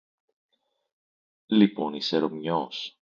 Λοιπόν 1.45 1.93
είσαι 1.93 2.17
Ρωμιός 2.19 2.99